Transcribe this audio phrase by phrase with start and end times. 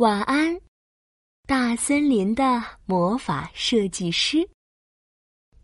[0.00, 0.58] 晚安，
[1.46, 4.48] 大森林的魔法设计师。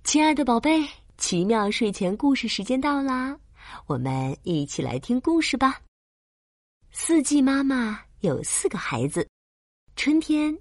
[0.05, 3.35] 亲爱的宝贝，奇妙睡前故事时间到啦，
[3.87, 5.81] 我们一起来听故事吧。
[6.91, 9.27] 四季妈妈有四个孩子：
[9.97, 10.55] 春天、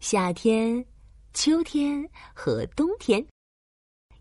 [0.00, 0.82] 夏天、
[1.34, 3.22] 秋天和冬天。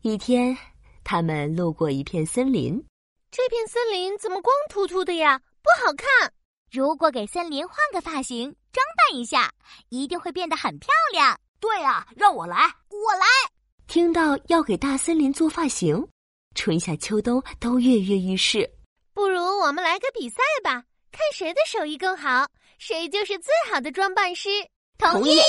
[0.01, 0.53] 一天，
[1.01, 2.85] 他们路过一片森林，
[3.31, 5.39] 这片森林怎么光秃秃的呀？
[5.39, 6.33] 不好看。
[6.71, 9.51] 如果给森林换个发型，装扮一下，
[9.89, 11.37] 一定会变得很漂亮。
[11.59, 12.55] 对啊，让我来，
[12.87, 13.25] 我来。
[13.87, 16.07] 听到要给大森林做发型，
[16.55, 18.71] 春夏秋冬都跃跃欲试。
[19.13, 22.47] 不如我们来个比赛吧，看谁的手艺更好，
[22.79, 24.47] 谁就是最好的装扮师。
[24.97, 25.41] 同意，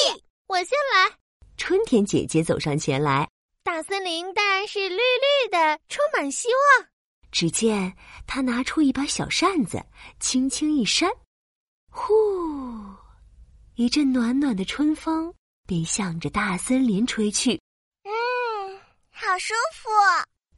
[0.49, 1.17] 我先来。
[1.57, 3.31] 春天姐姐走上前来，
[3.63, 6.89] 大森林当然是绿绿的，充满希望。
[7.33, 7.97] 只见
[8.27, 9.83] 他拿出一把小扇子，
[10.21, 11.11] 轻轻一扇，
[11.91, 12.15] 呼，
[13.75, 15.35] 一阵暖暖的春风
[15.67, 17.59] 便向着大森林吹去。
[18.05, 18.13] 嗯，
[19.11, 19.89] 好舒服。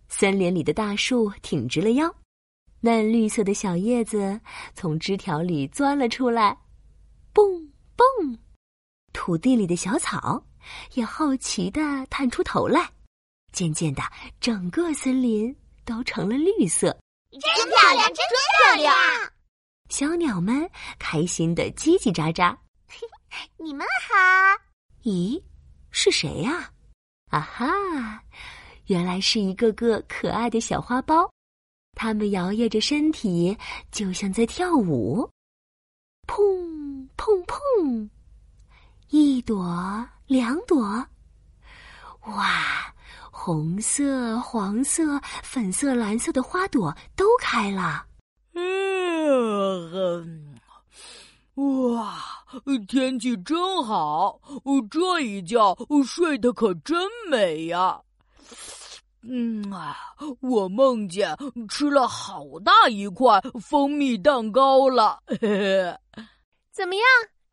[0.09, 2.13] 森林里的大树挺直了腰，
[2.81, 4.41] 嫩绿色的小叶子
[4.75, 6.59] 从枝条里钻了出来，
[7.33, 8.39] 蹦蹦。
[9.13, 10.45] 土地里的小草
[10.95, 12.91] 也好奇的探出头来。
[13.53, 14.03] 渐渐的，
[14.41, 15.55] 整个森林。
[15.85, 16.97] 都成了绿色，
[17.31, 18.17] 真漂亮，真
[18.75, 18.95] 漂亮！
[19.89, 20.69] 小鸟们
[20.99, 22.57] 开心的叽叽喳喳。
[23.59, 24.15] 你们好。
[25.03, 25.43] 咦，
[25.91, 26.71] 是谁呀？
[27.31, 27.67] 啊哈，
[28.87, 31.29] 原来是一个个可爱的小花苞，
[31.95, 33.57] 它们摇曳着身体，
[33.91, 35.29] 就像在跳舞。
[36.27, 38.09] 砰砰砰，
[39.09, 41.07] 一朵，两朵，
[42.27, 42.54] 哇！
[43.47, 48.07] 红色、黄色、粉色、蓝色的花朵都开了。
[48.55, 50.59] 嗯，
[51.57, 52.17] 哇，
[52.89, 54.41] 天气真好，
[54.91, 56.97] 这一觉睡得可真
[57.29, 58.01] 美呀。
[59.21, 59.95] 嗯啊，
[60.41, 61.37] 我梦见
[61.69, 65.23] 吃了好大一块蜂蜜蛋糕了。
[65.27, 65.95] 嘿嘿，
[66.73, 67.05] 怎么样？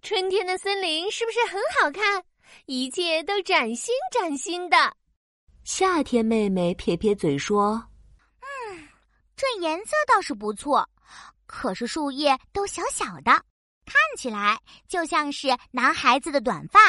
[0.01, 2.23] 春天的森林是不是很好看？
[2.66, 4.77] 一切都崭新崭新的。
[5.63, 7.73] 夏天妹妹撇撇嘴说
[8.41, 8.88] ：“嗯，
[9.35, 10.88] 这颜色倒是不错，
[11.45, 13.31] 可是树叶都小小的，
[13.85, 16.79] 看起来就像是男孩子的短发，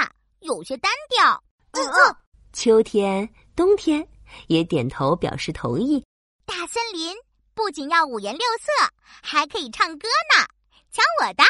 [0.40, 2.16] 有些单调。”嗯嗯。
[2.52, 4.06] 秋天、冬天
[4.48, 6.04] 也点头表示同意。
[6.44, 7.14] 大森林
[7.54, 10.46] 不仅要五颜六色，还可以唱歌呢。
[10.90, 11.44] 瞧我的！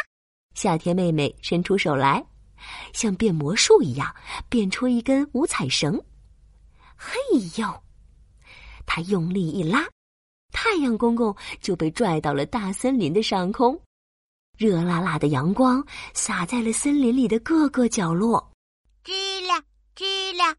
[0.54, 2.25] 夏天妹妹伸出手来，
[2.93, 4.15] 像变魔术一样
[4.49, 6.00] 变出一根五彩绳。
[7.05, 7.19] 嘿
[7.57, 7.83] 呦！
[8.87, 9.85] 他用力一拉，
[10.53, 13.81] 太阳公公就被拽到了大森林的上空。
[14.57, 18.53] 热辣辣的阳光洒在了森林里的各个角落。
[19.03, 19.61] 知了，
[19.97, 20.05] 知
[20.35, 20.55] 了，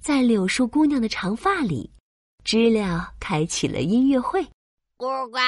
[0.00, 1.90] 在柳树姑娘的长发里，
[2.44, 4.42] 知了开启了音乐会。
[4.96, 5.38] 呱呱，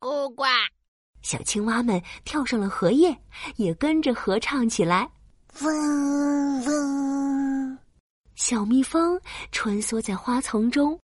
[0.00, 0.44] 呱呱，
[1.22, 3.16] 小青蛙们跳上了荷叶，
[3.54, 5.08] 也跟着合唱起来。
[5.60, 7.63] 嗡嗡。
[8.34, 9.20] 小蜜蜂
[9.52, 10.98] 穿梭在花丛中，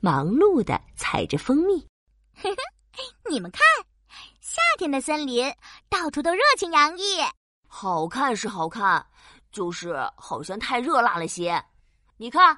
[0.00, 1.84] 忙碌的采着蜂蜜。
[3.28, 3.60] 你们看，
[4.40, 5.52] 夏天的森林
[5.88, 7.18] 到处都热情洋溢。
[7.66, 9.04] 好看是好看，
[9.50, 11.62] 就是好像太热辣了些。
[12.16, 12.56] 你看，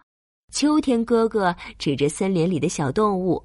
[0.53, 3.43] 秋天哥哥指着森林里的小动物，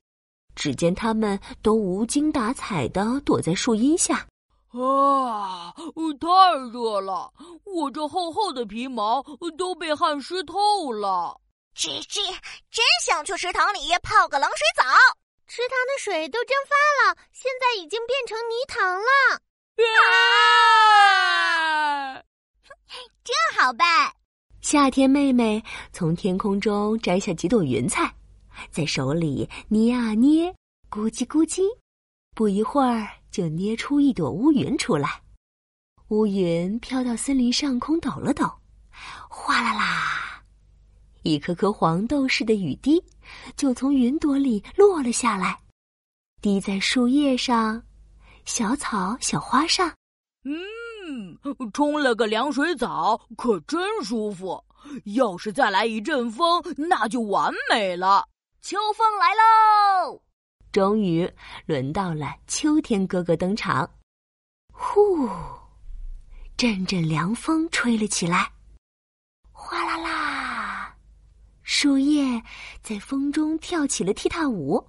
[0.54, 4.28] 只见它们都无精打采的躲在树荫下。
[4.74, 5.74] 啊，
[6.20, 6.28] 太
[6.72, 7.32] 热了！
[7.64, 9.24] 我这厚厚的皮毛
[9.58, 11.40] 都被汗湿透了。
[11.76, 12.20] 吱吱，
[12.72, 14.84] 真想去池塘里泡个冷水澡。
[15.48, 16.76] 池塘的水都蒸发
[17.08, 19.40] 了，现在已经变成泥塘了。
[22.18, 22.24] 啊！
[23.24, 24.12] 这好办。
[24.62, 28.12] 夏天妹妹从天空中摘下几朵云彩，
[28.72, 30.54] 在手里捏啊捏，
[30.90, 31.62] 咕叽咕叽，
[32.34, 33.08] 不一会儿。
[33.34, 35.24] 就捏出一朵乌云出来，
[36.10, 38.46] 乌云飘到森林上空，抖了抖，
[39.28, 40.44] 哗啦啦，
[41.24, 43.04] 一颗颗黄豆似的雨滴
[43.58, 45.60] 就从云朵里落了下来，
[46.44, 47.82] 滴在树叶上、
[48.46, 49.92] 小草、小花上。
[50.44, 51.36] 嗯，
[51.74, 54.64] 冲了个凉水澡，可真舒服。
[55.16, 58.28] 要是再来一阵风，那就完美了。
[58.62, 60.22] 秋风来喽！
[60.74, 61.32] 终于
[61.68, 63.88] 轮到了秋天哥哥登场，
[64.72, 65.30] 呼，
[66.58, 68.52] 阵阵凉风吹了起来，
[69.52, 70.96] 哗啦啦，
[71.62, 72.42] 树叶
[72.82, 74.84] 在风中跳起了踢踏舞，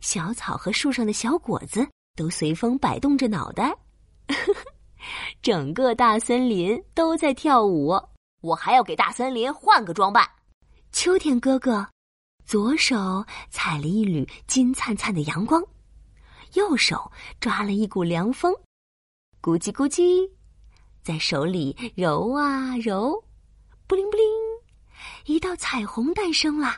[0.00, 3.72] 小草和树上的小果子都随风摆动着脑袋，
[5.40, 7.96] 整个大森林都在跳舞。
[8.40, 10.28] 我还要给大森林换个装扮。
[10.90, 11.88] 秋天哥哥，
[12.44, 15.62] 左手采了一缕金灿灿的阳光，
[16.52, 17.10] 右手
[17.40, 18.54] 抓了一股凉风，
[19.40, 20.30] 咕叽咕叽，
[21.02, 23.24] 在手里揉啊揉，
[23.86, 24.26] 布灵布灵，
[25.26, 26.76] 一道彩虹诞生了。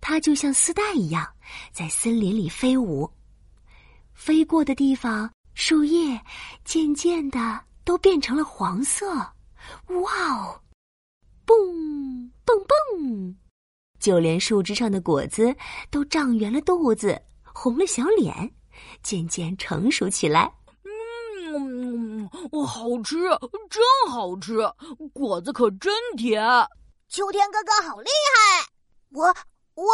[0.00, 1.26] 它就像丝带一样，
[1.72, 3.10] 在森林里飞舞。
[4.14, 6.20] 飞过的地方，树叶
[6.64, 9.14] 渐渐的都变成了黄色。
[9.14, 10.60] 哇哦！
[11.44, 13.36] 蹦蹦蹦，
[14.00, 15.54] 就连树枝上的果子
[15.90, 18.50] 都胀圆了肚子，红了小脸，
[19.02, 20.52] 渐渐成熟起来。
[21.52, 22.28] 嗯，
[22.66, 23.16] 好吃，
[23.68, 24.56] 真好吃，
[25.12, 26.42] 果子可真甜。
[27.08, 28.66] 秋天哥哥好厉害，
[29.10, 29.34] 我
[29.74, 29.84] 我，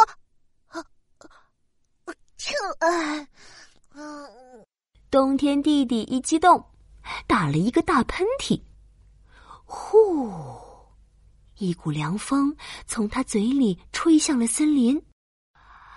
[2.37, 3.27] 这，嗯，
[5.09, 6.63] 冬天弟弟一激动，
[7.25, 8.61] 打了一个大喷嚏，
[9.65, 10.31] 呼。
[11.59, 12.55] 一股凉风
[12.85, 14.97] 从他嘴里吹向了森林，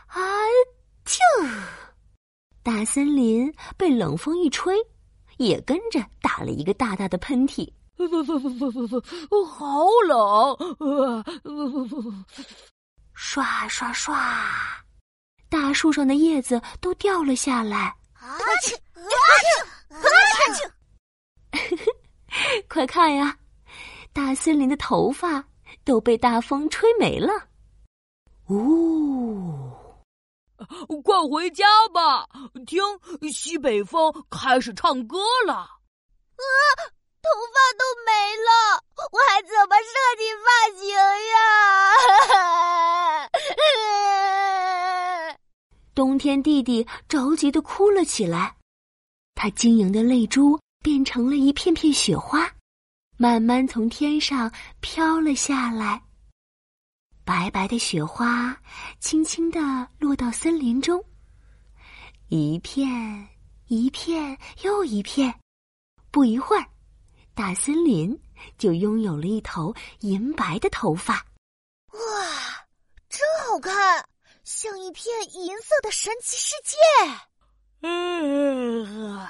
[0.06, 0.20] 啊！
[1.04, 1.18] 啾！
[2.62, 4.76] 大森林被冷风一吹，
[5.38, 7.70] 也跟着打了一个大大的喷嚏。
[9.46, 10.56] 好冷！
[13.12, 14.46] 刷刷刷，
[15.48, 17.94] 大树上的叶子都掉了下来。
[18.14, 18.38] 啊！
[18.62, 18.74] 去！
[19.90, 20.00] 啊！
[21.52, 21.60] 去！
[22.68, 23.36] 快看呀，
[24.12, 25.44] 大森林的头发！
[25.84, 27.32] 都被大风吹没了。
[28.49, 29.70] 呜！
[31.05, 32.28] 快回家吧，
[32.67, 32.82] 听
[33.32, 35.55] 西北风开始唱歌了。
[35.55, 35.72] 啊，
[37.22, 38.11] 头发都没
[38.44, 38.50] 了，
[39.12, 40.84] 我还怎么设计发型
[41.32, 41.38] 呀？
[45.94, 48.56] 冬天弟弟着急的哭了起来，
[49.34, 52.50] 他晶莹的泪珠变成了一片片雪花。
[53.22, 54.50] 慢慢从天上
[54.81, 56.02] 飘了下来，
[57.22, 58.58] 白白的雪花
[58.99, 61.05] 轻轻地落到森林中，
[62.28, 63.28] 一片
[63.67, 65.38] 一片又一片。
[66.11, 66.67] 不一会儿，
[67.34, 68.19] 大森林
[68.56, 71.17] 就拥有了一头银白的头发。
[71.93, 72.00] 哇，
[73.11, 74.02] 真好看，
[74.44, 76.78] 像一片银色的神奇世界。
[77.82, 79.28] 嗯，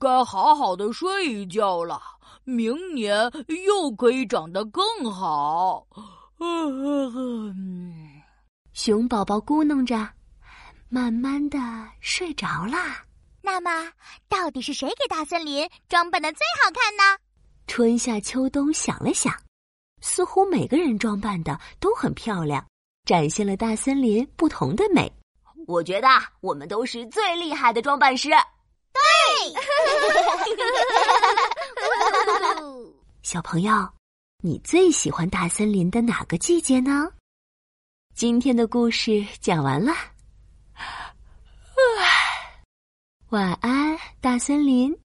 [0.00, 2.18] 该好好的睡一觉了。
[2.44, 3.30] 明年
[3.66, 4.82] 又可以长得更
[5.12, 5.86] 好。
[8.72, 10.08] 熊宝宝咕哝着，
[10.88, 11.58] 慢慢的
[12.00, 12.76] 睡着了。
[13.42, 13.70] 那么，
[14.28, 17.18] 到底是谁给大森林装扮的最好看呢？
[17.66, 19.34] 春夏秋冬想了想，
[20.00, 22.64] 似乎每个人装扮的都很漂亮，
[23.04, 25.12] 展现了大森林不同的美。
[25.66, 26.08] 我觉得
[26.40, 28.30] 我们都是最厉害的装扮师。
[28.92, 29.00] 对。
[33.22, 33.72] 小朋友，
[34.42, 37.12] 你最喜欢大森林的哪个季节呢？
[38.14, 39.92] 今天的故事讲完了，
[43.30, 44.98] 晚安，大森林，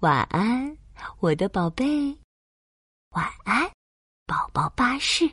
[0.00, 0.76] 晚安，
[1.18, 2.16] 我的宝贝，
[3.10, 3.70] 晚安，
[4.26, 5.30] 宝宝巴士。